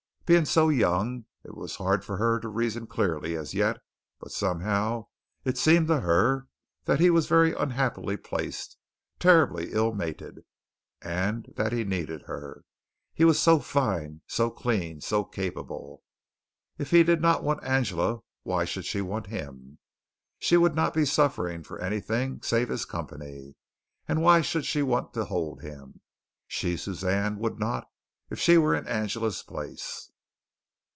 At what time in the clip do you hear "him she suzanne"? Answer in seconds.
25.61-27.37